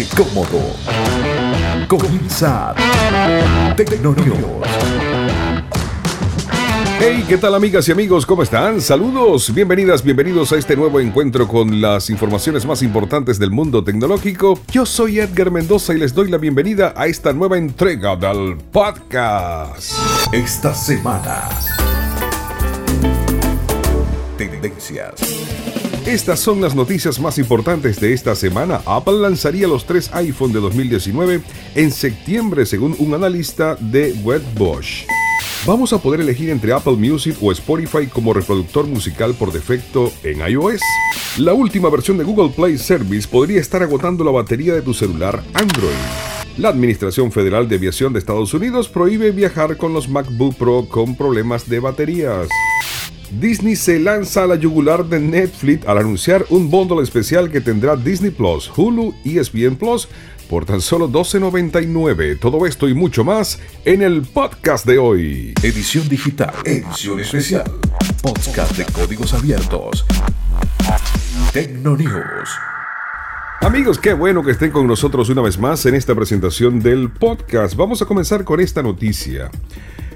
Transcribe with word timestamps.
Ponte 0.00 0.16
cómodo. 0.16 0.60
Comienza 1.88 2.74
Tecnonews. 3.76 4.66
Hey, 6.98 7.24
¿qué 7.26 7.36
tal 7.38 7.54
amigas 7.54 7.88
y 7.88 7.92
amigos? 7.92 8.24
¿Cómo 8.24 8.42
están? 8.42 8.80
Saludos, 8.80 9.52
bienvenidas, 9.52 10.02
bienvenidos 10.02 10.52
a 10.52 10.56
este 10.56 10.76
nuevo 10.76 11.00
encuentro 11.00 11.48
con 11.48 11.80
las 11.80 12.10
informaciones 12.10 12.66
más 12.66 12.82
importantes 12.82 13.38
del 13.38 13.50
mundo 13.50 13.82
tecnológico. 13.82 14.60
Yo 14.70 14.86
soy 14.86 15.18
Edgar 15.18 15.50
Mendoza 15.50 15.94
y 15.94 15.98
les 15.98 16.14
doy 16.14 16.30
la 16.30 16.38
bienvenida 16.38 16.92
a 16.96 17.06
esta 17.06 17.32
nueva 17.32 17.58
entrega 17.58 18.16
del 18.16 18.56
podcast. 18.70 19.92
Esta 20.32 20.74
semana. 20.74 21.48
Tendencias. 24.36 25.14
Estas 26.06 26.40
son 26.40 26.62
las 26.62 26.74
noticias 26.74 27.20
más 27.20 27.38
importantes 27.38 28.00
de 28.00 28.14
esta 28.14 28.34
semana. 28.34 28.80
Apple 28.86 29.20
lanzaría 29.20 29.68
los 29.68 29.84
tres 29.84 30.10
iPhone 30.14 30.52
de 30.52 30.58
2019 30.58 31.42
en 31.74 31.92
septiembre 31.92 32.64
según 32.64 32.96
un 32.98 33.12
analista 33.12 33.76
de 33.76 34.14
Wedbush. 34.24 35.04
Vamos 35.66 35.92
a 35.92 35.98
poder 35.98 36.22
elegir 36.22 36.48
entre 36.48 36.72
Apple 36.72 36.94
Music 36.94 37.36
o 37.42 37.52
Spotify 37.52 38.06
como 38.06 38.32
reproductor 38.32 38.86
musical 38.86 39.34
por 39.34 39.52
defecto 39.52 40.10
en 40.24 40.40
iOS. 40.40 40.80
La 41.36 41.52
última 41.52 41.90
versión 41.90 42.16
de 42.16 42.24
Google 42.24 42.48
Play 42.48 42.78
Service 42.78 43.28
podría 43.28 43.60
estar 43.60 43.82
agotando 43.82 44.24
la 44.24 44.30
batería 44.30 44.72
de 44.72 44.82
tu 44.82 44.94
celular 44.94 45.42
Android. 45.52 45.90
La 46.56 46.70
Administración 46.70 47.30
Federal 47.30 47.68
de 47.68 47.76
Aviación 47.76 48.14
de 48.14 48.18
Estados 48.20 48.54
Unidos 48.54 48.88
prohíbe 48.88 49.32
viajar 49.32 49.76
con 49.76 49.92
los 49.92 50.08
MacBook 50.08 50.56
Pro 50.56 50.86
con 50.88 51.14
problemas 51.14 51.68
de 51.68 51.78
baterías. 51.78 52.48
Disney 53.30 53.76
se 53.76 53.98
lanza 54.00 54.44
a 54.44 54.46
la 54.46 54.56
yugular 54.56 55.04
de 55.04 55.20
Netflix 55.20 55.86
al 55.86 55.98
anunciar 55.98 56.44
un 56.50 56.70
bundle 56.70 57.02
especial 57.02 57.50
que 57.50 57.60
tendrá 57.60 57.96
Disney 57.96 58.30
Plus, 58.30 58.70
Hulu 58.76 59.14
y 59.24 59.38
ESPN 59.38 59.76
Plus 59.76 60.08
por 60.48 60.64
tan 60.64 60.80
solo 60.80 61.08
$12.99. 61.08 62.40
Todo 62.40 62.66
esto 62.66 62.88
y 62.88 62.94
mucho 62.94 63.22
más 63.22 63.60
en 63.84 64.02
el 64.02 64.22
podcast 64.22 64.84
de 64.84 64.98
hoy. 64.98 65.54
Edición 65.62 66.08
digital. 66.08 66.52
Edición 66.64 67.20
especial. 67.20 67.70
Podcast 68.20 68.76
de 68.76 68.84
códigos 68.86 69.32
abiertos. 69.32 70.04
Tecnonews. 71.52 72.50
Amigos, 73.60 73.98
qué 73.98 74.14
bueno 74.14 74.42
que 74.42 74.52
estén 74.52 74.70
con 74.70 74.86
nosotros 74.86 75.28
una 75.28 75.42
vez 75.42 75.58
más 75.58 75.84
en 75.86 75.94
esta 75.94 76.14
presentación 76.14 76.80
del 76.80 77.10
podcast. 77.10 77.76
Vamos 77.76 78.02
a 78.02 78.06
comenzar 78.06 78.42
con 78.42 78.58
esta 78.58 78.82
noticia. 78.82 79.50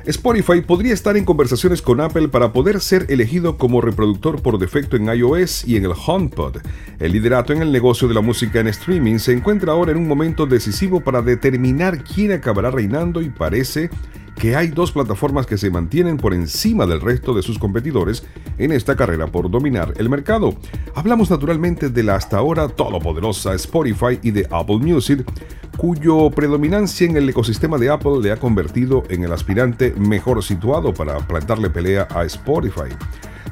Spotify 0.07 0.61
podría 0.61 0.93
estar 0.93 1.17
en 1.17 1.25
conversaciones 1.25 1.81
con 1.81 1.99
Apple 2.03 2.29
para 2.29 2.53
poder 2.53 2.83
ser 2.83 3.07
elegido 3.09 3.57
como 3.57 3.81
reproductor 3.81 4.43
por 4.43 4.59
defecto 4.59 4.97
en 4.97 5.09
iOS 5.09 5.67
y 5.67 5.77
en 5.77 5.87
el 5.87 5.93
HomePod. 5.93 6.59
El 6.99 7.13
liderato 7.13 7.55
en 7.55 7.63
el 7.63 7.73
negocio 7.73 8.07
de 8.07 8.13
la 8.13 8.21
música 8.21 8.61
en 8.61 8.67
streaming 8.67 9.17
se 9.17 9.33
encuentra 9.33 9.73
ahora 9.73 9.93
en 9.93 9.99
un 9.99 10.07
momento 10.07 10.45
decisivo 10.45 11.01
para 11.01 11.23
determinar 11.23 12.05
quién 12.05 12.33
acabará 12.33 12.71
reinando 12.71 13.23
y 13.23 13.31
parece 13.31 13.89
que 14.39 14.57
hay 14.57 14.69
dos 14.69 14.93
plataformas 14.93 15.47
que 15.47 15.57
se 15.57 15.71
mantienen 15.71 16.19
por 16.19 16.35
encima 16.35 16.85
del 16.85 17.01
resto 17.01 17.33
de 17.33 17.43
sus 17.43 17.59
competidores 17.59 18.25
en 18.59 18.73
esta 18.73 18.97
carrera 18.97 19.29
por 19.29 19.51
dominar 19.51 19.95
el 19.97 20.11
mercado. 20.11 20.55
Hablamos 20.95 21.31
naturalmente 21.31 21.89
de 21.89 22.03
la 22.03 22.17
hasta 22.17 22.37
ahora 22.37 22.69
todopoderosa 22.69 23.55
Spotify 23.55 24.19
y 24.23 24.33
de 24.33 24.47
Apple 24.51 24.79
Music, 24.79 25.25
cuyo 25.85 26.31
predominancia 26.31 27.07
en 27.07 27.15
el 27.19 27.29
ecosistema 27.29 27.77
de 27.77 27.91
Apple 27.91 28.13
le 28.23 28.33
ha 28.33 28.39
convertido 28.39 29.03
en 29.11 29.23
el 29.23 29.31
aspirante 29.35 29.93
mejor 29.99 30.43
situado 30.43 30.95
para 30.95 31.19
plantarle 31.19 31.69
pelea 31.69 32.09
a 32.11 32.25
Spotify. 32.25 32.89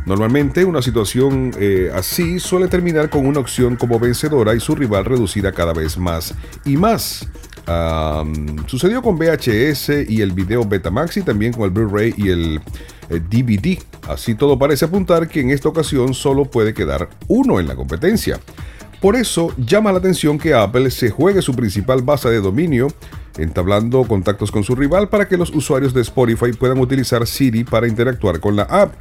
Normalmente 0.06 0.64
una 0.64 0.80
situación 0.80 1.50
eh, 1.58 1.90
así 1.94 2.40
suele 2.40 2.68
terminar 2.68 3.10
con 3.10 3.26
una 3.26 3.38
opción 3.38 3.76
como 3.76 4.00
vencedora 4.00 4.54
y 4.54 4.60
su 4.60 4.74
rival 4.74 5.04
reducida 5.04 5.52
cada 5.52 5.74
vez 5.74 5.98
más 5.98 6.34
y 6.64 6.78
más 6.78 7.28
sucedió 8.66 9.02
con 9.02 9.18
VHS 9.18 10.08
y 10.08 10.22
el 10.22 10.32
video 10.32 10.64
Betamax 10.64 11.18
y 11.18 11.22
también 11.22 11.52
con 11.52 11.64
el 11.64 11.70
Blu-ray 11.70 12.14
y 12.16 12.30
el 12.30 12.60
DVD. 13.10 13.66
Eh, 13.66 13.78
Así 14.08 14.34
todo 14.34 14.58
parece 14.58 14.86
apuntar 14.86 15.28
que 15.28 15.40
en 15.40 15.50
esta 15.50 15.68
ocasión 15.68 16.14
solo 16.14 16.46
puede 16.46 16.74
quedar 16.74 17.08
uno 17.28 17.60
en 17.60 17.68
la 17.68 17.76
competencia. 17.76 18.40
Por 19.02 19.16
eso 19.16 19.52
llama 19.58 19.90
la 19.90 19.98
atención 19.98 20.38
que 20.38 20.54
Apple 20.54 20.88
se 20.92 21.10
juegue 21.10 21.42
su 21.42 21.54
principal 21.54 22.02
base 22.02 22.30
de 22.30 22.40
dominio 22.40 22.86
entablando 23.36 24.04
contactos 24.04 24.52
con 24.52 24.62
su 24.62 24.74
rival 24.74 25.08
para 25.08 25.26
que 25.26 25.36
los 25.36 25.50
usuarios 25.50 25.92
de 25.92 26.02
Spotify 26.02 26.52
puedan 26.52 26.78
utilizar 26.78 27.26
Siri 27.26 27.64
para 27.64 27.88
interactuar 27.88 28.38
con 28.38 28.54
la 28.54 28.62
app. 28.62 28.94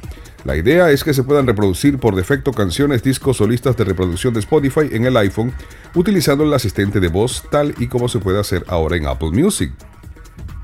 La 0.44 0.56
idea 0.56 0.90
es 0.90 1.04
que 1.04 1.14
se 1.14 1.22
puedan 1.22 1.46
reproducir 1.46 1.98
por 1.98 2.16
defecto 2.16 2.52
canciones, 2.52 3.02
discos 3.02 3.40
o 3.40 3.46
listas 3.46 3.76
de 3.76 3.84
reproducción 3.84 4.34
de 4.34 4.40
Spotify 4.40 4.88
en 4.90 5.04
el 5.04 5.16
iPhone 5.16 5.52
utilizando 5.94 6.42
el 6.42 6.52
asistente 6.52 6.98
de 6.98 7.08
voz 7.08 7.44
tal 7.50 7.74
y 7.78 7.86
como 7.86 8.08
se 8.08 8.18
puede 8.18 8.40
hacer 8.40 8.64
ahora 8.66 8.96
en 8.96 9.06
Apple 9.06 9.30
Music. 9.30 9.72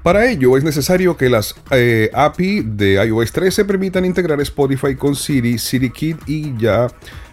Para 0.02 0.30
ello 0.30 0.56
es 0.56 0.64
necesario 0.64 1.16
que 1.16 1.28
las 1.28 1.54
eh, 1.70 2.10
API 2.14 2.62
de 2.62 3.04
iOS 3.04 3.32
13 3.32 3.64
permitan 3.64 4.04
integrar 4.04 4.40
Spotify 4.40 4.94
con 4.94 5.14
Siri, 5.14 5.58
Siri 5.58 5.90
Kit 5.90 6.16
y 6.26 6.56
ya 6.56 6.88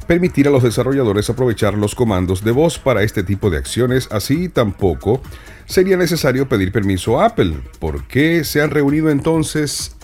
permitir 0.08 0.48
a 0.48 0.52
los 0.52 0.64
desarrolladores 0.64 1.30
aprovechar 1.30 1.74
los 1.76 1.96
comandos 1.96 2.44
de 2.44 2.52
voz 2.52 2.80
para 2.80 3.04
este 3.04 3.24
tipo 3.24 3.50
de 3.50 3.58
acciones. 3.58 4.08
Así 4.12 4.50
tampoco 4.50 5.22
sería 5.66 5.98
necesario 5.98 6.48
pedir 6.48 6.72
permiso 6.72 7.20
a 7.20 7.28
Apple. 7.28 7.58
¿Por 7.80 8.08
qué 8.08 8.44
se 8.44 8.62
han 8.62 8.72
reunido 8.72 9.10
entonces 9.10 9.96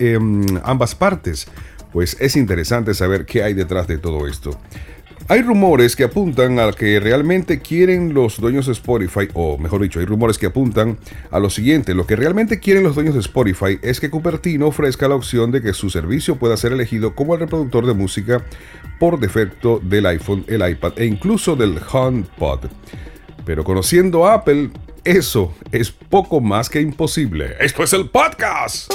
ambas 0.63 0.95
partes? 0.95 1.47
pues 1.91 2.17
es 2.19 2.35
interesante 2.35 2.93
saber 2.93 3.25
qué 3.25 3.43
hay 3.43 3.53
detrás 3.53 3.87
de 3.87 3.97
todo 3.97 4.27
esto. 4.27 4.57
Hay 5.31 5.43
rumores 5.43 5.95
que 5.95 6.03
apuntan 6.03 6.59
a 6.59 6.73
que 6.73 6.99
realmente 6.99 7.61
quieren 7.61 8.13
los 8.13 8.41
dueños 8.41 8.65
de 8.65 8.73
Spotify, 8.73 9.29
o 9.33 9.57
mejor 9.57 9.81
dicho, 9.81 10.01
hay 10.01 10.05
rumores 10.05 10.37
que 10.37 10.47
apuntan 10.47 10.97
a 11.31 11.39
lo 11.39 11.49
siguiente, 11.49 11.93
lo 11.93 12.05
que 12.05 12.17
realmente 12.17 12.59
quieren 12.59 12.83
los 12.83 12.95
dueños 12.95 13.13
de 13.13 13.21
Spotify 13.21 13.79
es 13.81 14.01
que 14.01 14.09
Cupertino 14.09 14.67
ofrezca 14.67 15.07
la 15.07 15.15
opción 15.15 15.49
de 15.51 15.61
que 15.61 15.71
su 15.71 15.89
servicio 15.89 16.35
pueda 16.35 16.57
ser 16.57 16.73
elegido 16.73 17.15
como 17.15 17.33
el 17.33 17.39
reproductor 17.39 17.85
de 17.85 17.93
música 17.93 18.43
por 18.99 19.21
defecto 19.21 19.79
del 19.81 20.05
iPhone, 20.07 20.43
el 20.49 20.69
iPad 20.69 20.99
e 20.99 21.05
incluso 21.05 21.55
del 21.55 21.79
HomePod. 21.79 22.65
Pero 23.45 23.63
conociendo 23.63 24.27
a 24.27 24.33
Apple, 24.33 24.71
eso 25.05 25.53
es 25.71 25.91
poco 25.91 26.41
más 26.41 26.69
que 26.69 26.81
imposible. 26.81 27.55
Esto 27.61 27.83
es 27.83 27.93
el 27.93 28.09
podcast. 28.09 28.91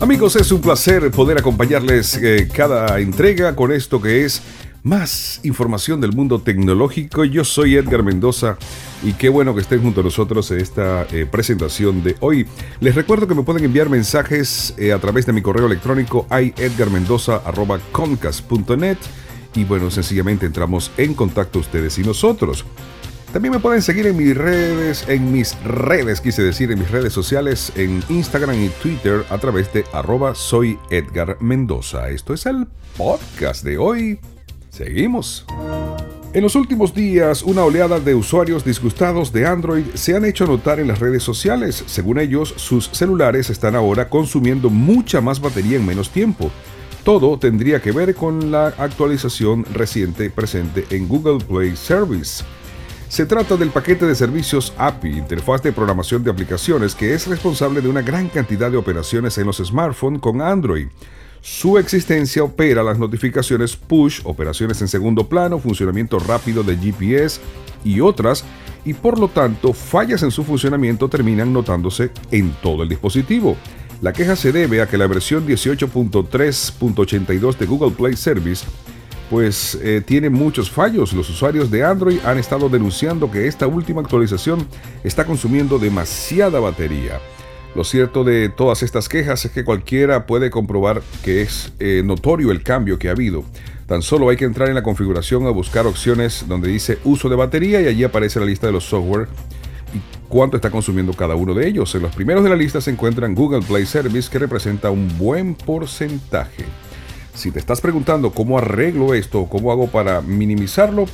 Amigos, 0.00 0.36
es 0.36 0.52
un 0.52 0.60
placer 0.60 1.10
poder 1.10 1.38
acompañarles 1.38 2.16
eh, 2.22 2.48
cada 2.52 3.00
entrega 3.00 3.56
con 3.56 3.72
esto 3.72 4.00
que 4.00 4.24
es 4.24 4.40
más 4.84 5.40
información 5.42 6.00
del 6.00 6.12
mundo 6.12 6.40
tecnológico. 6.40 7.24
Yo 7.24 7.44
soy 7.44 7.74
Edgar 7.74 8.04
Mendoza 8.04 8.58
y 9.02 9.14
qué 9.14 9.28
bueno 9.28 9.56
que 9.56 9.60
estén 9.60 9.82
junto 9.82 10.02
a 10.02 10.04
nosotros 10.04 10.48
en 10.52 10.60
esta 10.60 11.04
eh, 11.10 11.26
presentación 11.28 12.04
de 12.04 12.14
hoy. 12.20 12.46
Les 12.78 12.94
recuerdo 12.94 13.26
que 13.26 13.34
me 13.34 13.42
pueden 13.42 13.64
enviar 13.64 13.88
mensajes 13.88 14.72
eh, 14.78 14.92
a 14.92 15.00
través 15.00 15.26
de 15.26 15.32
mi 15.32 15.42
correo 15.42 15.66
electrónico 15.66 16.28
iedgarmendoza.concast.net 16.30 18.98
y 19.56 19.64
bueno, 19.64 19.90
sencillamente 19.90 20.46
entramos 20.46 20.92
en 20.96 21.14
contacto 21.14 21.58
ustedes 21.58 21.98
y 21.98 22.04
nosotros. 22.04 22.64
También 23.32 23.52
me 23.52 23.60
pueden 23.60 23.82
seguir 23.82 24.06
en 24.06 24.16
mis 24.16 24.34
redes, 24.34 25.04
en 25.06 25.30
mis 25.30 25.54
redes, 25.62 26.22
quise 26.22 26.42
decir, 26.42 26.72
en 26.72 26.78
mis 26.78 26.90
redes 26.90 27.12
sociales, 27.12 27.70
en 27.76 28.02
Instagram 28.08 28.64
y 28.64 28.68
Twitter 28.70 29.22
a 29.28 29.36
través 29.36 29.70
de 29.74 29.84
arroba 29.92 30.34
soy 30.34 30.78
Edgar 30.88 31.36
Mendoza. 31.38 32.08
Esto 32.08 32.32
es 32.32 32.46
el 32.46 32.66
podcast 32.96 33.64
de 33.64 33.76
hoy. 33.76 34.18
Seguimos. 34.70 35.44
En 36.32 36.42
los 36.42 36.54
últimos 36.56 36.94
días, 36.94 37.42
una 37.42 37.64
oleada 37.64 38.00
de 38.00 38.14
usuarios 38.14 38.64
disgustados 38.64 39.30
de 39.30 39.46
Android 39.46 39.84
se 39.92 40.16
han 40.16 40.24
hecho 40.24 40.46
notar 40.46 40.80
en 40.80 40.88
las 40.88 40.98
redes 40.98 41.22
sociales. 41.22 41.84
Según 41.86 42.18
ellos, 42.18 42.54
sus 42.56 42.88
celulares 42.92 43.50
están 43.50 43.74
ahora 43.76 44.08
consumiendo 44.08 44.70
mucha 44.70 45.20
más 45.20 45.38
batería 45.38 45.76
en 45.76 45.84
menos 45.84 46.10
tiempo. 46.10 46.50
Todo 47.04 47.38
tendría 47.38 47.82
que 47.82 47.92
ver 47.92 48.14
con 48.14 48.50
la 48.50 48.68
actualización 48.68 49.66
reciente 49.66 50.30
presente 50.30 50.86
en 50.90 51.08
Google 51.08 51.44
Play 51.44 51.76
Service. 51.76 52.42
Se 53.08 53.24
trata 53.24 53.56
del 53.56 53.70
paquete 53.70 54.04
de 54.04 54.14
servicios 54.14 54.74
API, 54.76 55.16
interfaz 55.16 55.62
de 55.62 55.72
programación 55.72 56.22
de 56.22 56.30
aplicaciones, 56.30 56.94
que 56.94 57.14
es 57.14 57.26
responsable 57.26 57.80
de 57.80 57.88
una 57.88 58.02
gran 58.02 58.28
cantidad 58.28 58.70
de 58.70 58.76
operaciones 58.76 59.38
en 59.38 59.46
los 59.46 59.56
smartphones 59.56 60.20
con 60.20 60.42
Android. 60.42 60.88
Su 61.40 61.78
existencia 61.78 62.44
opera 62.44 62.82
las 62.82 62.98
notificaciones 62.98 63.76
push, 63.76 64.20
operaciones 64.24 64.82
en 64.82 64.88
segundo 64.88 65.26
plano, 65.26 65.58
funcionamiento 65.58 66.18
rápido 66.18 66.62
de 66.62 66.76
GPS 66.76 67.40
y 67.82 68.00
otras, 68.00 68.44
y 68.84 68.92
por 68.92 69.18
lo 69.18 69.28
tanto 69.28 69.72
fallas 69.72 70.22
en 70.22 70.30
su 70.30 70.44
funcionamiento 70.44 71.08
terminan 71.08 71.50
notándose 71.50 72.10
en 72.30 72.52
todo 72.62 72.82
el 72.82 72.90
dispositivo. 72.90 73.56
La 74.02 74.12
queja 74.12 74.36
se 74.36 74.52
debe 74.52 74.82
a 74.82 74.86
que 74.86 74.98
la 74.98 75.06
versión 75.06 75.46
18.3.82 75.46 77.56
de 77.56 77.66
Google 77.66 77.92
Play 77.92 78.16
Service 78.16 78.66
pues 79.30 79.78
eh, 79.82 80.02
tiene 80.04 80.30
muchos 80.30 80.70
fallos. 80.70 81.12
Los 81.12 81.28
usuarios 81.30 81.70
de 81.70 81.84
Android 81.84 82.18
han 82.24 82.38
estado 82.38 82.68
denunciando 82.68 83.30
que 83.30 83.46
esta 83.46 83.66
última 83.66 84.00
actualización 84.00 84.66
está 85.04 85.24
consumiendo 85.24 85.78
demasiada 85.78 86.60
batería. 86.60 87.20
Lo 87.74 87.84
cierto 87.84 88.24
de 88.24 88.48
todas 88.48 88.82
estas 88.82 89.08
quejas 89.08 89.44
es 89.44 89.52
que 89.52 89.64
cualquiera 89.64 90.26
puede 90.26 90.50
comprobar 90.50 91.02
que 91.22 91.42
es 91.42 91.72
eh, 91.78 92.02
notorio 92.04 92.50
el 92.50 92.62
cambio 92.62 92.98
que 92.98 93.08
ha 93.08 93.12
habido. 93.12 93.44
Tan 93.86 94.02
solo 94.02 94.28
hay 94.28 94.36
que 94.36 94.44
entrar 94.44 94.68
en 94.68 94.74
la 94.74 94.82
configuración 94.82 95.46
a 95.46 95.50
buscar 95.50 95.86
opciones 95.86 96.44
donde 96.48 96.68
dice 96.68 96.98
uso 97.04 97.28
de 97.28 97.36
batería 97.36 97.80
y 97.80 97.86
allí 97.86 98.04
aparece 98.04 98.40
la 98.40 98.46
lista 98.46 98.66
de 98.66 98.72
los 98.72 98.84
software 98.84 99.28
y 99.94 100.00
cuánto 100.28 100.56
está 100.56 100.70
consumiendo 100.70 101.12
cada 101.12 101.34
uno 101.36 101.54
de 101.54 101.68
ellos. 101.68 101.94
En 101.94 102.02
los 102.02 102.14
primeros 102.14 102.42
de 102.42 102.50
la 102.50 102.56
lista 102.56 102.80
se 102.80 102.90
encuentran 102.90 103.34
Google 103.34 103.62
Play 103.62 103.86
Service 103.86 104.30
que 104.30 104.38
representa 104.38 104.90
un 104.90 105.16
buen 105.18 105.54
porcentaje. 105.54 106.64
Si 107.38 107.52
te 107.52 107.60
estás 107.60 107.80
preguntando 107.80 108.32
cómo 108.32 108.58
arreglo 108.58 109.14
esto 109.14 109.46
cómo 109.48 109.70
hago 109.70 109.86
para 109.86 110.20
minimizarlo, 110.20 111.06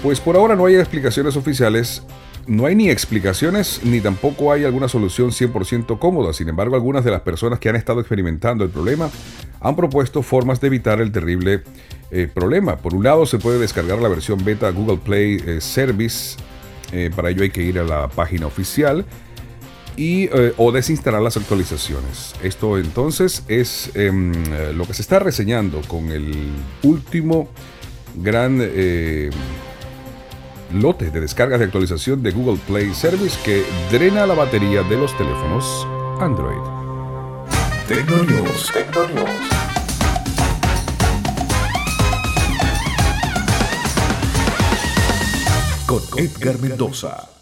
pues 0.00 0.20
por 0.20 0.36
ahora 0.36 0.54
no 0.54 0.66
hay 0.66 0.76
explicaciones 0.76 1.36
oficiales, 1.36 2.04
no 2.46 2.66
hay 2.66 2.76
ni 2.76 2.88
explicaciones 2.88 3.80
ni 3.82 4.00
tampoco 4.00 4.52
hay 4.52 4.64
alguna 4.64 4.86
solución 4.86 5.30
100% 5.30 5.98
cómoda. 5.98 6.32
Sin 6.32 6.48
embargo, 6.48 6.76
algunas 6.76 7.04
de 7.04 7.10
las 7.10 7.22
personas 7.22 7.58
que 7.58 7.68
han 7.68 7.74
estado 7.74 7.98
experimentando 7.98 8.62
el 8.62 8.70
problema 8.70 9.10
han 9.60 9.74
propuesto 9.74 10.22
formas 10.22 10.60
de 10.60 10.68
evitar 10.68 11.00
el 11.00 11.10
terrible 11.10 11.64
eh, 12.12 12.28
problema. 12.32 12.76
Por 12.76 12.94
un 12.94 13.02
lado, 13.02 13.26
se 13.26 13.38
puede 13.38 13.58
descargar 13.58 13.98
la 13.98 14.08
versión 14.08 14.44
beta 14.44 14.70
Google 14.70 14.98
Play 14.98 15.42
eh, 15.44 15.60
Service. 15.60 16.36
Eh, 16.92 17.10
para 17.14 17.30
ello 17.30 17.42
hay 17.42 17.50
que 17.50 17.62
ir 17.62 17.80
a 17.80 17.82
la 17.82 18.06
página 18.06 18.46
oficial 18.46 19.04
y, 19.96 20.28
o 20.56 20.72
desinstalar 20.72 21.22
las 21.22 21.36
actualizaciones. 21.36 22.34
Esto 22.42 22.78
entonces 22.78 23.42
es 23.48 23.90
em, 23.94 24.32
lo 24.76 24.86
que 24.86 24.94
se 24.94 25.02
está 25.02 25.18
reseñando 25.18 25.80
con 25.88 26.10
el 26.10 26.52
último 26.82 27.48
gran 28.16 28.60
lote 30.72 31.10
de 31.10 31.20
descargas 31.20 31.58
de 31.58 31.66
actualización 31.66 32.22
de 32.22 32.32
Google 32.32 32.58
Play 32.66 32.94
Service 32.94 33.38
que 33.44 33.64
drena 33.90 34.26
la 34.26 34.34
batería 34.34 34.82
de 34.82 34.96
los 34.96 35.16
teléfonos 35.16 35.86
Android. 36.20 36.56
Con 45.86 46.02
Edgar 46.18 46.58
Mendoza. 46.58 47.35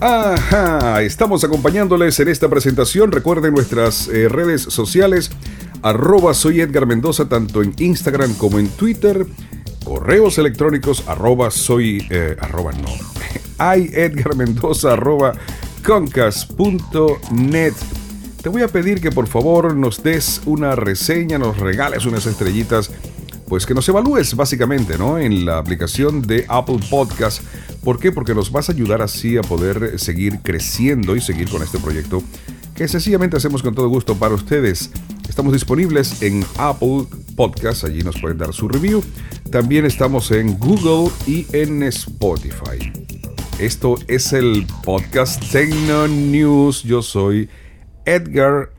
Ajá, 0.00 1.02
estamos 1.02 1.42
acompañándoles 1.42 2.20
en 2.20 2.28
esta 2.28 2.48
presentación. 2.48 3.12
Recuerden 3.12 3.54
nuestras 3.54 4.08
eh, 4.08 4.28
redes 4.28 4.62
sociales, 4.62 5.30
arroba 5.82 6.34
soy 6.34 6.60
Edgar 6.60 6.86
Mendoza, 6.86 7.28
tanto 7.28 7.62
en 7.62 7.74
Instagram 7.78 8.34
como 8.34 8.58
en 8.58 8.68
Twitter 8.68 9.26
correos 9.86 10.36
electrónicos 10.38 11.04
arroba 11.06 11.52
soy 11.52 12.04
eh, 12.10 12.36
arroba 12.40 12.72
no 12.72 12.88
te 18.42 18.48
voy 18.48 18.62
a 18.62 18.68
pedir 18.68 19.00
que 19.00 19.12
por 19.12 19.28
favor 19.28 19.76
nos 19.76 20.02
des 20.02 20.42
una 20.44 20.74
reseña 20.74 21.38
nos 21.38 21.58
regales 21.58 22.04
unas 22.04 22.26
estrellitas 22.26 22.90
pues 23.48 23.64
que 23.64 23.74
nos 23.74 23.88
evalúes 23.88 24.34
básicamente 24.34 24.98
¿no? 24.98 25.18
en 25.18 25.46
la 25.46 25.58
aplicación 25.58 26.20
de 26.20 26.44
Apple 26.48 26.80
Podcast 26.90 27.42
¿por 27.86 28.00
qué? 28.00 28.10
porque 28.10 28.34
nos 28.34 28.50
vas 28.50 28.68
a 28.68 28.72
ayudar 28.72 29.00
así 29.00 29.38
a 29.38 29.42
poder 29.42 29.98
seguir 30.00 30.40
creciendo 30.42 31.14
y 31.14 31.20
seguir 31.20 31.48
con 31.48 31.62
este 31.62 31.78
proyecto 31.78 32.20
que 32.74 32.88
sencillamente 32.88 33.36
hacemos 33.36 33.62
con 33.62 33.76
todo 33.76 33.88
gusto 33.88 34.16
para 34.16 34.34
ustedes 34.34 34.90
estamos 35.28 35.52
disponibles 35.52 36.20
en 36.20 36.44
Apple 36.58 37.06
Podcast 37.36 37.84
allí 37.84 38.02
nos 38.02 38.20
pueden 38.20 38.38
dar 38.38 38.52
su 38.52 38.66
review 38.68 39.02
también 39.50 39.86
estamos 39.86 40.32
en 40.32 40.58
Google 40.58 41.10
y 41.26 41.46
en 41.52 41.84
Spotify. 41.84 42.92
Esto 43.58 43.96
es 44.08 44.32
el 44.32 44.66
podcast 44.82 45.42
Tecno 45.50 46.08
News. 46.08 46.82
Yo 46.82 47.00
soy 47.00 47.48
Edgar. 48.04 48.75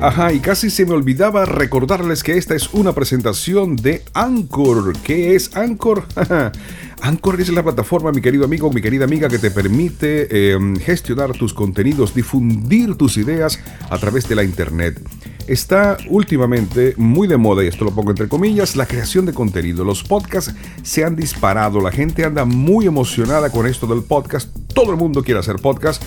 Ajá, 0.00 0.30
y 0.30 0.40
casi 0.40 0.68
se 0.68 0.84
me 0.84 0.92
olvidaba 0.92 1.46
recordarles 1.46 2.22
que 2.22 2.36
esta 2.36 2.54
es 2.54 2.72
una 2.74 2.92
presentación 2.92 3.76
de 3.76 4.02
Anchor. 4.12 4.92
¿Qué 5.02 5.34
es 5.34 5.56
Anchor? 5.56 6.04
Anchor 7.00 7.40
es 7.40 7.48
la 7.48 7.62
plataforma, 7.62 8.12
mi 8.12 8.20
querido 8.20 8.44
amigo, 8.44 8.70
mi 8.70 8.82
querida 8.82 9.06
amiga, 9.06 9.28
que 9.28 9.38
te 9.38 9.50
permite 9.50 10.52
em, 10.52 10.76
gestionar 10.76 11.32
tus 11.32 11.54
contenidos, 11.54 12.14
difundir 12.14 12.94
tus 12.96 13.16
ideas 13.16 13.58
a 13.88 13.96
través 13.96 14.28
de 14.28 14.34
la 14.34 14.44
Internet. 14.44 15.00
Está 15.46 15.96
últimamente 16.10 16.92
muy 16.98 17.26
de 17.26 17.38
moda, 17.38 17.64
y 17.64 17.68
esto 17.68 17.84
lo 17.86 17.94
pongo 17.94 18.10
entre 18.10 18.28
comillas, 18.28 18.76
la 18.76 18.86
creación 18.86 19.24
de 19.24 19.32
contenido. 19.32 19.82
Los 19.82 20.04
podcasts 20.04 20.54
se 20.82 21.04
han 21.04 21.16
disparado, 21.16 21.80
la 21.80 21.90
gente 21.90 22.24
anda 22.24 22.44
muy 22.44 22.86
emocionada 22.86 23.50
con 23.50 23.66
esto 23.66 23.86
del 23.86 24.02
podcast, 24.02 24.54
todo 24.74 24.90
el 24.90 24.98
mundo 24.98 25.22
quiere 25.22 25.40
hacer 25.40 25.56
podcast 25.56 26.02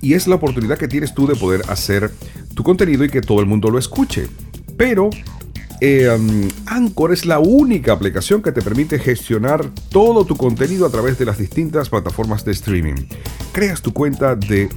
y 0.00 0.14
es 0.14 0.26
la 0.26 0.36
oportunidad 0.36 0.78
que 0.78 0.88
tienes 0.88 1.14
tú 1.14 1.26
de 1.26 1.36
poder 1.36 1.62
hacer 1.68 2.10
tu 2.54 2.62
contenido 2.62 3.04
y 3.04 3.08
que 3.08 3.20
todo 3.20 3.40
el 3.40 3.46
mundo 3.46 3.70
lo 3.70 3.78
escuche. 3.78 4.28
Pero 4.76 5.10
eh, 5.80 6.08
Anchor 6.66 7.12
es 7.12 7.24
la 7.24 7.38
única 7.38 7.92
aplicación 7.92 8.42
que 8.42 8.52
te 8.52 8.62
permite 8.62 8.98
gestionar 8.98 9.68
todo 9.88 10.24
tu 10.24 10.36
contenido 10.36 10.86
a 10.86 10.90
través 10.90 11.18
de 11.18 11.24
las 11.24 11.38
distintas 11.38 11.88
plataformas 11.88 12.44
de 12.44 12.52
streaming. 12.52 13.06
Creas 13.52 13.80
tu 13.80 13.92
cuenta 13.92 14.36
de 14.36 14.68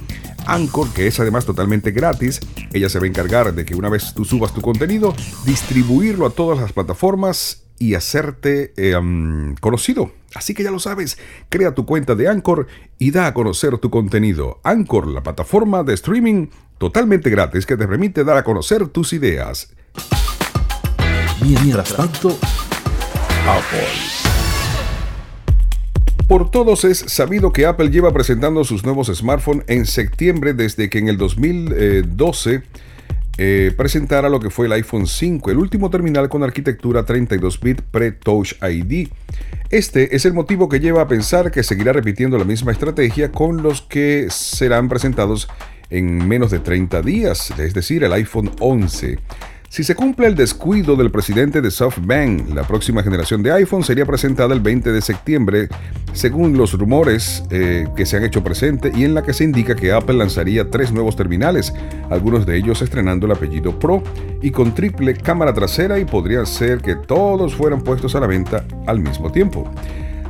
Anchor, 0.46 0.88
que 0.92 1.06
es 1.06 1.20
además 1.20 1.44
totalmente 1.44 1.90
gratis. 1.90 2.40
Ella 2.72 2.88
se 2.88 2.98
va 2.98 3.04
a 3.04 3.08
encargar 3.08 3.54
de 3.54 3.64
que 3.64 3.74
una 3.74 3.88
vez 3.88 4.14
tú 4.14 4.24
subas 4.24 4.54
tu 4.54 4.60
contenido, 4.60 5.14
distribuirlo 5.44 6.26
a 6.26 6.30
todas 6.30 6.58
las 6.58 6.72
plataformas 6.72 7.63
y 7.78 7.94
hacerte 7.94 8.72
um, 8.98 9.54
conocido. 9.56 10.12
Así 10.34 10.54
que 10.54 10.64
ya 10.64 10.70
lo 10.70 10.80
sabes, 10.80 11.18
crea 11.48 11.74
tu 11.74 11.86
cuenta 11.86 12.14
de 12.14 12.28
Anchor 12.28 12.66
y 12.98 13.10
da 13.10 13.26
a 13.26 13.34
conocer 13.34 13.78
tu 13.78 13.90
contenido. 13.90 14.60
Anchor, 14.64 15.06
la 15.06 15.22
plataforma 15.22 15.84
de 15.84 15.94
streaming 15.94 16.48
totalmente 16.78 17.30
gratis 17.30 17.66
que 17.66 17.76
te 17.76 17.86
permite 17.86 18.24
dar 18.24 18.36
a 18.36 18.44
conocer 18.44 18.88
tus 18.88 19.12
ideas. 19.12 19.72
Mientras 21.40 21.94
tanto, 21.94 22.36
Apple. 23.46 24.14
Por 26.26 26.50
todos 26.50 26.84
es 26.84 26.98
sabido 26.98 27.52
que 27.52 27.66
Apple 27.66 27.90
lleva 27.90 28.12
presentando 28.12 28.64
sus 28.64 28.82
nuevos 28.82 29.08
smartphones 29.08 29.64
en 29.68 29.84
septiembre 29.84 30.54
desde 30.54 30.88
que 30.88 30.98
en 30.98 31.08
el 31.08 31.18
2012 31.18 32.62
eh, 33.36 33.72
presentara 33.76 34.28
lo 34.28 34.40
que 34.40 34.50
fue 34.50 34.66
el 34.66 34.72
iPhone 34.72 35.06
5, 35.06 35.50
el 35.50 35.58
último 35.58 35.90
terminal 35.90 36.28
con 36.28 36.42
arquitectura 36.42 37.04
32-bit 37.04 37.82
pre-Touch 37.82 38.54
ID. 38.62 39.08
Este 39.70 40.14
es 40.14 40.24
el 40.24 40.34
motivo 40.34 40.68
que 40.68 40.80
lleva 40.80 41.02
a 41.02 41.08
pensar 41.08 41.50
que 41.50 41.62
seguirá 41.62 41.92
repitiendo 41.92 42.38
la 42.38 42.44
misma 42.44 42.72
estrategia 42.72 43.32
con 43.32 43.62
los 43.62 43.82
que 43.82 44.28
serán 44.30 44.88
presentados 44.88 45.48
en 45.90 46.26
menos 46.26 46.50
de 46.50 46.60
30 46.60 47.02
días, 47.02 47.50
es 47.58 47.74
decir, 47.74 48.04
el 48.04 48.12
iPhone 48.12 48.50
11. 48.60 49.18
Si 49.74 49.82
se 49.82 49.96
cumple 49.96 50.28
el 50.28 50.36
descuido 50.36 50.94
del 50.94 51.10
presidente 51.10 51.60
de 51.60 51.68
SoftBank, 51.68 52.54
la 52.54 52.62
próxima 52.64 53.02
generación 53.02 53.42
de 53.42 53.50
iPhone 53.50 53.82
sería 53.82 54.06
presentada 54.06 54.54
el 54.54 54.60
20 54.60 54.92
de 54.92 55.02
septiembre, 55.02 55.68
según 56.12 56.56
los 56.56 56.78
rumores 56.78 57.42
eh, 57.50 57.88
que 57.96 58.06
se 58.06 58.16
han 58.16 58.22
hecho 58.22 58.44
presente 58.44 58.92
y 58.94 59.02
en 59.02 59.14
la 59.14 59.24
que 59.24 59.32
se 59.32 59.42
indica 59.42 59.74
que 59.74 59.90
Apple 59.90 60.14
lanzaría 60.14 60.70
tres 60.70 60.92
nuevos 60.92 61.16
terminales, 61.16 61.74
algunos 62.08 62.46
de 62.46 62.56
ellos 62.56 62.82
estrenando 62.82 63.26
el 63.26 63.32
apellido 63.32 63.76
Pro 63.76 64.00
y 64.40 64.52
con 64.52 64.76
triple 64.76 65.14
cámara 65.14 65.52
trasera 65.52 65.98
y 65.98 66.04
podría 66.04 66.46
ser 66.46 66.78
que 66.78 66.94
todos 66.94 67.56
fueran 67.56 67.82
puestos 67.82 68.14
a 68.14 68.20
la 68.20 68.28
venta 68.28 68.64
al 68.86 69.00
mismo 69.00 69.32
tiempo. 69.32 69.68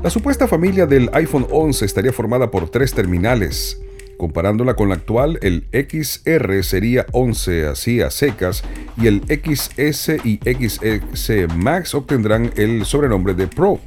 La 0.03 0.09
supuesta 0.09 0.49
familia 0.49 0.87
del 0.87 1.11
iPhone 1.13 1.47
11 1.51 1.85
estaría 1.85 2.15
formada 2.15 2.51
por 2.51 2.71
tres 2.71 2.95
terminales, 2.95 3.79
Comparándola 4.17 4.75
con 4.75 4.89
la 4.89 4.95
actual, 4.95 5.39
el 5.43 5.67
XR 5.73 6.63
sería 6.63 7.07
11 7.13 7.67
así 7.67 8.01
a 8.01 8.11
secas 8.11 8.63
y 8.97 9.07
el 9.07 9.23
XS 9.23 10.25
y 10.25 10.39
XS 10.45 11.55
Max 11.57 11.95
obtendrán 11.95 12.53
el 12.57 12.85
sobrenombre 12.85 13.35
de 13.35 13.47
Pro. 13.47 13.81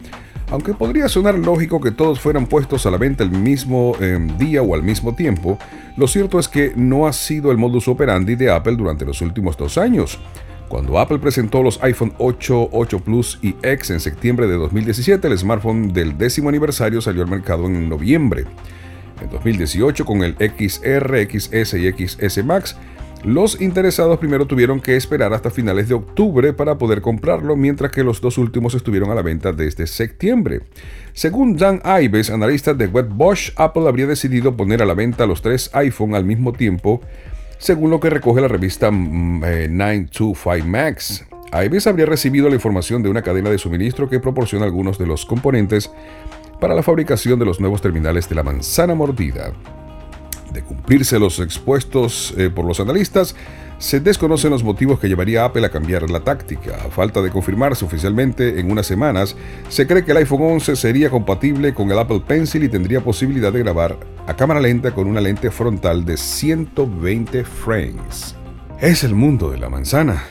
Aunque 0.49 0.73
podría 0.73 1.09
sonar 1.09 1.37
lógico 1.37 1.81
que 1.81 1.91
todos 1.91 2.21
fueran 2.21 2.47
puestos 2.47 2.85
a 2.85 2.91
la 2.91 2.97
venta 2.97 3.23
el 3.23 3.31
mismo 3.31 3.95
em, 3.99 4.37
día 4.37 4.61
o 4.61 4.75
al 4.75 4.83
mismo 4.83 5.13
tiempo, 5.13 5.57
lo 5.97 6.07
cierto 6.07 6.39
es 6.39 6.47
que 6.47 6.71
no 6.75 7.05
ha 7.05 7.11
sido 7.13 7.51
el 7.51 7.57
modus 7.57 7.87
operandi 7.89 8.35
de 8.35 8.49
Apple 8.49 8.77
durante 8.77 9.05
los 9.05 9.21
últimos 9.21 9.57
dos 9.57 9.77
años. 9.77 10.19
Cuando 10.69 10.99
Apple 10.99 11.19
presentó 11.19 11.63
los 11.63 11.81
iPhone 11.81 12.13
8, 12.17 12.69
8 12.71 12.99
Plus 12.99 13.39
y 13.41 13.55
X 13.61 13.89
en 13.89 13.99
septiembre 13.99 14.47
de 14.47 14.55
2017, 14.55 15.27
el 15.27 15.37
smartphone 15.37 15.93
del 15.93 16.17
décimo 16.17 16.49
aniversario 16.49 17.01
salió 17.01 17.23
al 17.23 17.29
mercado 17.29 17.65
en 17.65 17.87
noviembre. 17.87 18.45
En 19.21 19.29
2018, 19.29 20.05
con 20.05 20.23
el 20.23 20.35
XR, 20.35 21.27
XS 21.29 21.73
y 21.75 22.07
XS 22.07 22.43
Max, 22.45 22.75
los 23.23 23.59
interesados 23.59 24.19
primero 24.19 24.45
tuvieron 24.45 24.79
que 24.79 24.95
esperar 24.95 25.33
hasta 25.33 25.49
finales 25.49 25.89
de 25.89 25.95
octubre 25.95 26.53
para 26.53 26.77
poder 26.77 27.01
comprarlo, 27.01 27.55
mientras 27.55 27.91
que 27.91 28.03
los 28.03 28.21
dos 28.21 28.37
últimos 28.37 28.75
estuvieron 28.75 29.09
a 29.09 29.15
la 29.15 29.21
venta 29.21 29.51
desde 29.51 29.87
septiembre. 29.87 30.61
Según 31.13 31.57
Dan 31.57 31.81
Ives, 31.83 32.29
analista 32.29 32.73
de 32.73 32.87
Webbosch, 32.87 33.51
Apple 33.55 33.87
habría 33.87 34.05
decidido 34.05 34.55
poner 34.55 34.81
a 34.81 34.85
la 34.85 34.93
venta 34.93 35.25
los 35.25 35.41
tres 35.41 35.69
iPhone 35.73 36.15
al 36.15 36.25
mismo 36.25 36.53
tiempo, 36.53 37.01
según 37.57 37.89
lo 37.89 37.99
que 37.99 38.09
recoge 38.09 38.39
la 38.39 38.47
revista 38.47 38.91
925 38.91 40.49
mm, 40.49 40.59
eh, 40.59 40.63
Max. 40.63 41.25
Ives 41.53 41.87
habría 41.87 42.05
recibido 42.05 42.49
la 42.49 42.55
información 42.55 43.01
de 43.01 43.09
una 43.09 43.23
cadena 43.23 43.49
de 43.49 43.57
suministro 43.57 44.09
que 44.09 44.19
proporciona 44.19 44.65
algunos 44.65 44.97
de 44.99 45.07
los 45.07 45.25
componentes 45.25 45.91
para 46.59 46.75
la 46.75 46.83
fabricación 46.83 47.39
de 47.39 47.45
los 47.45 47.59
nuevos 47.59 47.81
terminales 47.81 48.29
de 48.29 48.35
la 48.35 48.43
manzana 48.43 48.95
mordida. 48.95 49.53
De 50.51 50.61
cumplirse 50.63 51.19
los 51.19 51.39
expuestos 51.39 52.33
eh, 52.37 52.49
por 52.49 52.65
los 52.65 52.79
analistas, 52.79 53.35
se 53.77 53.99
desconocen 53.99 54.49
los 54.49 54.63
motivos 54.63 54.99
que 54.99 55.07
llevaría 55.07 55.43
a 55.43 55.45
Apple 55.45 55.65
a 55.65 55.69
cambiar 55.69 56.09
la 56.09 56.21
táctica. 56.21 56.75
A 56.85 56.89
falta 56.89 57.21
de 57.21 57.29
confirmarse 57.29 57.85
oficialmente 57.85 58.59
en 58.59 58.71
unas 58.71 58.87
semanas, 58.87 59.35
se 59.69 59.85
cree 59.85 60.03
que 60.03 60.11
el 60.11 60.17
iPhone 60.17 60.41
11 60.41 60.75
sería 60.75 61.09
compatible 61.09 61.73
con 61.73 61.91
el 61.91 61.99
Apple 61.99 62.23
Pencil 62.25 62.63
y 62.63 62.69
tendría 62.69 63.01
posibilidad 63.01 63.53
de 63.53 63.59
grabar 63.59 63.97
a 64.25 64.35
cámara 64.35 64.59
lenta 64.59 64.91
con 64.91 65.07
una 65.07 65.21
lente 65.21 65.51
frontal 65.51 66.05
de 66.05 66.17
120 66.17 67.43
frames. 67.43 68.35
Es 68.79 69.03
el 69.03 69.13
mundo 69.13 69.51
de 69.51 69.57
la 69.57 69.69
manzana. 69.69 70.23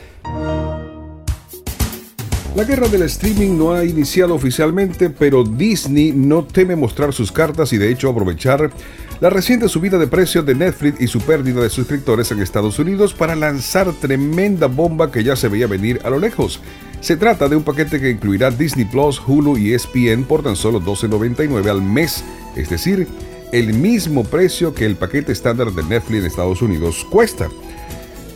La 2.55 2.63
guerra 2.63 2.87
del 2.87 3.03
streaming 3.03 3.55
no 3.55 3.73
ha 3.73 3.85
iniciado 3.85 4.33
oficialmente, 4.33 5.11
pero 5.11 5.43
Disney 5.43 6.11
no 6.11 6.43
teme 6.43 6.75
mostrar 6.75 7.13
sus 7.13 7.31
cartas 7.31 7.71
y 7.71 7.77
de 7.77 7.91
hecho 7.91 8.09
aprovechar 8.09 8.71
la 9.19 9.29
reciente 9.29 9.69
subida 9.69 9.99
de 9.99 10.07
precios 10.07 10.43
de 10.45 10.55
Netflix 10.55 10.99
y 10.99 11.07
su 11.07 11.21
pérdida 11.21 11.61
de 11.61 11.69
suscriptores 11.69 12.31
en 12.31 12.41
Estados 12.41 12.79
Unidos 12.79 13.13
para 13.13 13.35
lanzar 13.35 13.91
tremenda 13.93 14.65
bomba 14.67 15.11
que 15.11 15.23
ya 15.23 15.35
se 15.35 15.49
veía 15.49 15.67
venir 15.67 16.01
a 16.03 16.09
lo 16.09 16.17
lejos. 16.17 16.59
Se 16.99 17.15
trata 17.15 17.47
de 17.47 17.55
un 17.55 17.63
paquete 17.63 17.99
que 17.99 18.09
incluirá 18.09 18.49
Disney 18.49 18.85
Plus, 18.85 19.21
Hulu 19.25 19.57
y 19.57 19.73
ESPN 19.73 20.23
por 20.23 20.41
tan 20.41 20.55
solo 20.55 20.81
$12.99 20.81 21.69
al 21.69 21.81
mes, 21.83 22.23
es 22.55 22.69
decir, 22.69 23.07
el 23.51 23.73
mismo 23.73 24.23
precio 24.23 24.73
que 24.73 24.85
el 24.85 24.95
paquete 24.95 25.31
estándar 25.31 25.71
de 25.71 25.83
Netflix 25.83 26.19
en 26.19 26.25
Estados 26.25 26.61
Unidos 26.63 27.05
cuesta. 27.09 27.49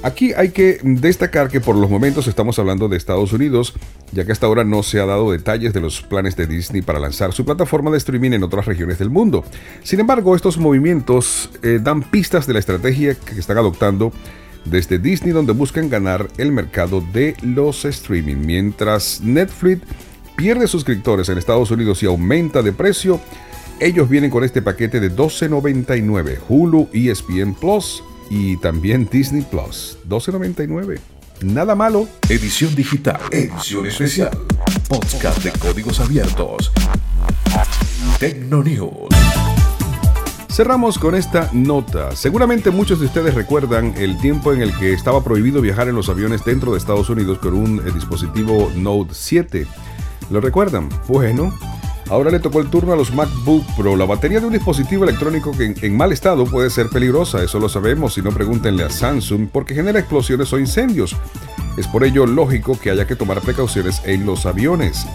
Aquí 0.04 0.34
hay 0.34 0.50
que 0.50 0.80
destacar 0.84 1.50
que 1.50 1.62
por 1.62 1.76
los 1.76 1.90
momentos 1.90 2.28
estamos 2.28 2.58
hablando 2.58 2.88
de 2.88 2.98
Estados 2.98 3.34
Unidos, 3.34 3.76
ya 4.12 4.26
que 4.26 4.32
hasta 4.32 4.46
ahora 4.46 4.64
no 4.64 4.84
se 4.84 5.00
ha 5.00 5.06
dado 5.06 5.32
detalles 5.32 5.74
de 5.74 5.82
los 5.82 6.02
planes 6.02 6.36
de 6.36 6.48
Disney 6.48 6.82
para 6.82 7.00
lanzar 7.00 7.34
su 7.34 7.46
plataforma 7.46 7.92
de 7.92 7.98
streaming 7.98 8.32
en 8.32 8.44
otras 8.44 8.66
regiones 8.66 9.00
del 9.00 9.10
mundo. 9.10 9.44
Sin 9.84 10.00
embargo, 10.00 10.36
estos 10.36 10.58
movimientos 10.58 11.50
eh, 11.64 11.80
dan 11.82 12.04
pistas 12.04 12.48
de 12.48 12.54
la 12.54 12.60
estrategia 12.60 13.16
que 13.16 13.40
están 13.40 13.58
adoptando 13.58 14.12
desde 14.66 15.00
Disney, 15.00 15.32
donde 15.32 15.54
buscan 15.54 15.90
ganar 15.90 16.28
el 16.38 16.52
mercado 16.52 17.04
de 17.14 17.36
los 17.42 17.86
streaming. 17.86 18.38
Mientras 18.38 19.22
Netflix 19.22 19.82
pierde 20.36 20.68
suscriptores 20.68 21.30
en 21.30 21.38
Estados 21.38 21.72
Unidos 21.72 22.04
y 22.04 22.06
aumenta 22.06 22.62
de 22.62 22.72
precio, 22.72 23.20
ellos 23.80 24.10
vienen 24.10 24.30
con 24.30 24.44
este 24.44 24.62
paquete 24.62 25.00
de 25.00 25.12
12.99, 25.12 26.38
Hulu, 26.48 26.90
ESPN 26.94 27.56
Plus, 27.56 28.04
y 28.30 28.56
también 28.58 29.10
Disney 29.12 29.42
Plus, 29.42 29.98
12.99. 30.08 31.00
Nada 31.44 31.74
malo. 31.74 32.08
Edición 32.30 32.76
digital, 32.76 33.20
edición 33.32 33.88
especial, 33.88 34.30
podcast 34.88 35.44
de 35.44 35.52
códigos 35.54 36.00
abiertos. 36.00 36.72
Tecnonews. 38.20 39.10
Cerramos 40.52 41.00
con 41.00 41.16
esta 41.16 41.50
nota. 41.52 42.16
Seguramente 42.16 42.70
muchos 42.70 43.00
de 43.00 43.08
ustedes 43.08 43.34
recuerdan 43.34 43.96
el 43.98 44.20
tiempo 44.20 44.54
en 44.54 44.62
el 44.62 44.78
que 44.78 44.94
estaba 44.94 45.24
prohibido 45.24 45.62
viajar 45.62 45.88
en 45.88 45.96
los 45.96 46.10
aviones 46.10 46.46
dentro 46.46 46.74
de 46.74 46.78
Estados 46.78 47.10
Unidos 47.10 47.40
con 47.40 47.56
un 47.56 47.80
eh, 47.80 47.92
dispositivo 47.92 48.72
Note 48.76 49.16
7. 49.16 49.66
¿Lo 50.30 50.42
recuerdan? 50.42 50.90
Bueno, 51.08 51.58
Ahora 52.10 52.32
le 52.32 52.40
tocó 52.40 52.60
el 52.60 52.70
turno 52.70 52.94
a 52.94 52.96
los 52.96 53.14
MacBook 53.14 53.64
Pro. 53.78 53.96
La 53.96 54.06
batería 54.06 54.40
de 54.40 54.46
un 54.46 54.54
dispositivo 54.54 55.04
electrónico 55.04 55.52
que 55.52 55.74
en, 55.82 55.98
mal 55.98 56.12
estado 56.12 56.46
puede 56.46 56.70
ser 56.70 56.90
peligrosa, 56.90 57.44
eso 57.44 57.60
lo 57.60 57.70
sabemos, 57.70 58.16
si 58.16 58.22
no 58.22 58.32
pregúntenle 58.32 58.84
a 58.84 58.90
Samsung, 58.90 59.48
porque 59.52 59.76
genera 59.76 60.00
explosiones 60.00 60.52
o 60.54 60.60
incendios. 60.60 61.16
Es 61.78 61.88
por 61.88 62.04
ello 62.04 62.26
lógico 62.26 62.78
que 62.80 62.92
haya 62.92 63.08
que 63.08 63.16
tomar 63.16 63.42
precauciones 63.42 64.02
en 64.06 64.26
los 64.26 64.46
aviones. 64.46 65.06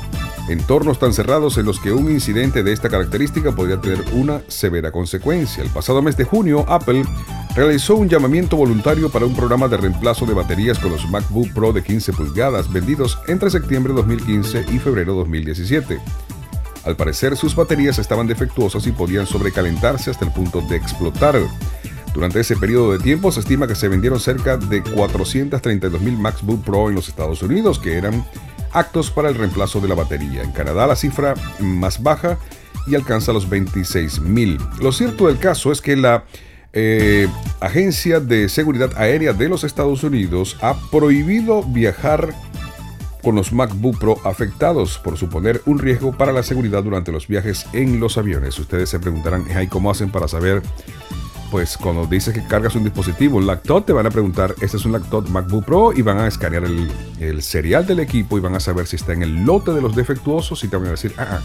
Entornos 0.49 1.01
tan 1.01 1.13
cerrados 1.13 1.59
en 1.59 1.67
los 1.67 1.81
que 1.81 1.93
un 1.93 2.11
incidente 2.11 2.63
de 2.63 2.73
esta 2.73 2.89
característica 2.89 3.53
podría 3.53 3.81
tener 3.81 4.05
una 4.13 4.41
severa 4.47 4.93
consecuencia. 4.93 5.63
El 5.63 5.71
pasado 5.71 6.03
mes 6.03 6.17
de 6.17 6.25
junio, 6.25 6.65
Apple 6.69 7.03
realizó 7.57 7.97
un 7.97 8.09
llamamiento 8.09 8.57
voluntario 8.57 9.11
para 9.11 9.27
un 9.27 9.35
programa 9.35 9.67
de 9.67 9.77
reemplazo 9.77 10.25
de 10.25 10.35
baterías 10.35 10.79
con 10.79 10.93
los 10.93 11.11
MacBook 11.11 11.53
Pro 11.53 11.73
de 11.73 11.83
15 11.83 12.13
pulgadas 12.13 12.73
vendidos 12.73 13.19
entre 13.27 13.51
septiembre 13.51 13.93
de 13.93 13.99
2015 14.01 14.67
y 14.73 14.79
febrero 14.79 15.13
de 15.13 15.19
2017. 15.19 16.01
Al 16.87 16.97
parecer 16.97 17.37
sus 17.37 17.57
baterías 17.57 17.99
estaban 17.99 18.29
defectuosas 18.29 18.87
y 18.87 18.93
podían 18.93 19.27
sobrecalentarse 19.27 20.11
hasta 20.11 20.25
el 20.25 20.33
punto 20.33 20.61
de 20.63 20.77
explotar. 20.77 21.37
Durante 22.15 22.41
ese 22.41 22.57
periodo 22.57 22.93
de 22.93 23.01
tiempo 23.01 23.33
se 23.33 23.41
estima 23.41 23.67
que 23.67 23.75
se 23.75 23.89
vendieron 23.89 24.21
cerca 24.21 24.57
de 24.57 24.83
432.000 24.83 26.17
MacBook 26.17 26.65
Pro 26.65 26.89
en 26.89 26.95
los 26.95 27.09
Estados 27.09 27.43
Unidos, 27.43 27.81
que 27.81 27.99
eran 27.99 28.25
actos 28.73 29.11
para 29.11 29.29
el 29.29 29.35
reemplazo 29.35 29.81
de 29.81 29.89
la 29.89 29.97
batería. 29.97 30.43
En 30.43 30.53
Canadá 30.53 30.87
la 30.87 30.97
cifra 30.97 31.35
más 31.59 32.03
baja 32.03 32.39
y 32.87 32.95
alcanza 32.95 33.33
los 33.33 33.51
26.000. 33.51 34.79
Lo 34.79 34.93
cierto 34.93 35.27
del 35.27 35.39
caso 35.39 35.73
es 35.73 35.81
que 35.81 35.97
la 35.97 36.25
eh, 36.73 37.27
Agencia 37.61 38.21
de 38.21 38.49
Seguridad 38.49 38.93
Aérea 38.97 39.33
de 39.33 39.49
los 39.49 39.65
Estados 39.65 40.05
Unidos 40.05 40.57
ha 40.61 40.75
prohibido 40.91 41.63
viajar 41.63 42.33
con 43.27 43.35
los 43.35 43.53
MacBook 43.53 43.99
Pro 43.99 44.19
afectados 44.23 44.99
por 44.99 45.19
suponer 45.19 45.61
un 45.67 45.81
riesgo 45.81 46.13
para 46.13 46.31
la 46.31 46.45
seguridad 46.45 46.85
durante 46.85 47.11
los 47.11 47.27
viajes 47.27 47.67
en 47.73 47.99
los 47.99 48.19
aviones. 48.19 48.57
Ustedes 48.57 48.89
se 48.89 49.01
preguntarán, 49.01 49.47
¿cómo 49.69 49.91
hacen 49.91 50.13
para 50.13 50.29
saber? 50.29 50.63
Pues 51.51 51.77
cuando 51.77 52.07
dices 52.07 52.33
que 52.33 52.47
cargas 52.47 52.77
un 52.77 52.85
dispositivo, 52.85 53.39
un 53.39 53.49
laptop, 53.49 53.85
te 53.85 53.93
van 53.93 54.07
a 54.07 54.13
preguntar, 54.13 54.55
este 54.61 54.77
es 54.77 54.85
un 54.85 54.93
laptop 54.93 55.29
MacBook 55.29 55.65
Pro 55.65 55.93
y 55.93 56.03
van 56.03 56.19
a 56.19 56.29
escanear 56.29 56.63
el, 56.63 56.89
el 57.19 57.43
serial 57.43 57.85
del 57.85 57.99
equipo 57.99 58.39
y 58.39 58.41
van 58.41 58.55
a 58.55 58.61
saber 58.61 58.87
si 58.87 58.95
está 58.95 59.13
en 59.13 59.25
el 59.25 59.45
lote 59.45 59.73
de 59.73 59.83
los 59.83 59.97
defectuosos 59.97 60.63
y 60.63 60.69
te 60.69 60.77
van 60.77 60.87
a 60.87 60.91
decir, 60.91 61.13
ah, 61.19 61.27
ah 61.29 61.41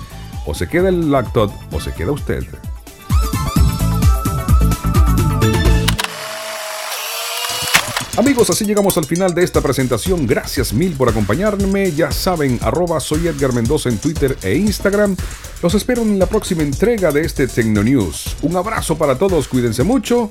o 0.45 0.53
se 0.53 0.67
queda 0.67 0.89
el 0.89 1.09
laptop 1.09 1.51
o 1.71 1.79
se 1.79 1.93
queda 1.93 2.11
usted. 2.11 2.45
Amigos, 8.21 8.51
así 8.51 8.65
llegamos 8.65 8.99
al 8.99 9.05
final 9.05 9.33
de 9.33 9.43
esta 9.43 9.61
presentación. 9.61 10.27
Gracias 10.27 10.73
mil 10.73 10.93
por 10.93 11.09
acompañarme. 11.09 11.91
Ya 11.91 12.11
saben, 12.11 12.59
arroba 12.61 12.99
soy 12.99 13.25
Edgar 13.25 13.51
Mendoza 13.51 13.89
en 13.89 13.97
Twitter 13.97 14.37
e 14.43 14.53
Instagram. 14.53 15.15
Los 15.63 15.73
espero 15.73 16.03
en 16.03 16.19
la 16.19 16.27
próxima 16.27 16.61
entrega 16.61 17.11
de 17.11 17.21
este 17.21 17.47
Tecno 17.47 17.81
News. 17.81 18.37
Un 18.43 18.55
abrazo 18.57 18.95
para 18.95 19.17
todos, 19.17 19.47
cuídense 19.47 19.81
mucho. 19.81 20.29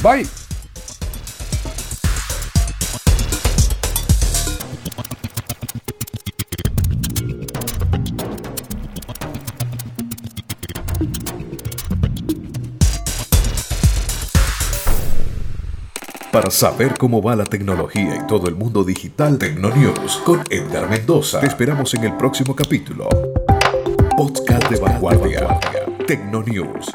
Bye. 0.00 0.45
Para 16.36 16.50
saber 16.50 16.98
cómo 16.98 17.22
va 17.22 17.34
la 17.34 17.46
tecnología 17.46 18.14
y 18.14 18.26
todo 18.26 18.46
el 18.46 18.56
mundo 18.56 18.84
digital, 18.84 19.38
Tecnonews 19.38 20.18
con 20.18 20.44
Edgar 20.50 20.86
Mendoza. 20.86 21.40
Te 21.40 21.46
esperamos 21.46 21.94
en 21.94 22.04
el 22.04 22.14
próximo 22.18 22.54
capítulo. 22.54 23.08
Podcast 24.18 24.68
de 24.68 24.78
vanguardia. 24.78 25.58
Tecnonews. 26.06 26.90